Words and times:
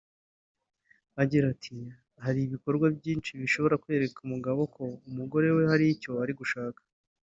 Agira 1.21 1.45
ati 1.53 1.75
“Hari 2.23 2.39
ibikorwa 2.43 2.85
byinshi 2.97 3.31
bishobora 3.41 3.79
kwereka 3.83 4.17
umugabo 4.27 4.61
ko 4.75 4.83
umugore 5.09 5.47
we 5.55 5.63
hari 5.71 5.85
icyo 5.95 6.11
ari 6.23 6.33
gushaka 6.39 6.81